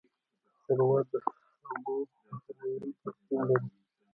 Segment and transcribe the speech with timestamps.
[0.61, 1.13] ښوروا د
[1.69, 3.67] سبو خوشبویه ترکیب لري.